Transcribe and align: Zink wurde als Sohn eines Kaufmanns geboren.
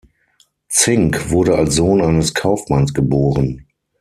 Zink 0.67 1.29
wurde 1.29 1.55
als 1.57 1.75
Sohn 1.75 2.01
eines 2.01 2.33
Kaufmanns 2.33 2.95
geboren. 2.95 3.67